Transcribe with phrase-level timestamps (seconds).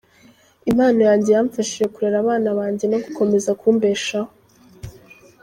[0.69, 4.31] Impano yanjye yamfashije kurera abana banjye no gukomeza kumbeshaho.